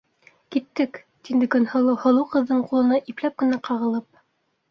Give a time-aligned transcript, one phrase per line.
[0.53, 0.95] Киттек,-
[1.27, 4.09] тине Көнһылыу һылыу ҡыҙҙың ҡулына ипләп кенә ҡағылып.